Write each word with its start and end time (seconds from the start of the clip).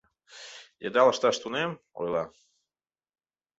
Йыдал 0.83 1.07
ышташ 1.13 1.35
тунем,— 1.41 1.71
ойла. 1.99 2.23